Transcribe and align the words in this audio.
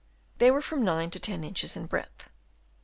They 0.39 0.49
were 0.49 0.63
from 0.63 0.83
9 0.83 1.11
to 1.11 1.19
10 1.19 1.43
inches 1.43 1.77
in 1.77 1.85
breadth. 1.85 2.27